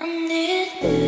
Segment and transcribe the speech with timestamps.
[0.00, 1.07] I need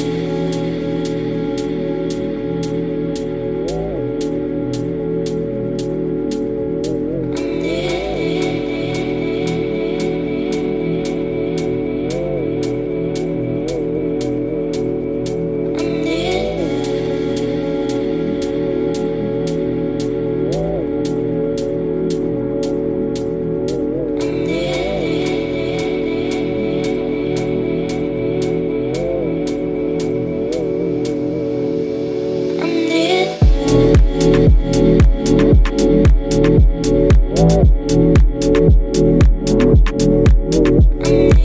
[41.10, 41.40] Yeah.